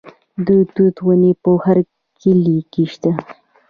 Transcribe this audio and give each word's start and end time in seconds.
د 0.45 0.47
توت 0.73 0.95
ونې 1.05 1.31
په 1.43 1.51
هر 1.63 1.77
کلي 2.21 2.57
کې 2.71 2.83
شته. 2.93 3.11